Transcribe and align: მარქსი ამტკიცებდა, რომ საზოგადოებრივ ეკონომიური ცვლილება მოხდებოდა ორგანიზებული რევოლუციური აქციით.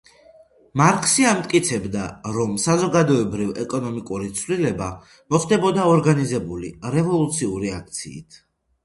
მარქსი 0.79 1.25
ამტკიცებდა, 1.31 2.05
რომ 2.37 2.55
საზოგადოებრივ 2.63 3.51
ეკონომიური 3.65 4.31
ცვლილება 4.39 4.87
მოხდებოდა 5.35 5.85
ორგანიზებული 5.93 6.73
რევოლუციური 6.97 7.71
აქციით. 7.83 8.41